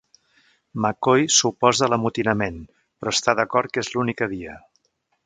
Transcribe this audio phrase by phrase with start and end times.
[0.85, 2.57] McCoy s'oposa a l'amotinament,
[3.01, 4.57] però està d'acord que és l'única via.